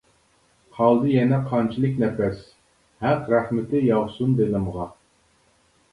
[0.77, 2.41] قالدى يەنە قانچىلىك نەپەس،
[3.07, 4.93] ھەق رەھمىتى ياغسۇن دىلىمغا.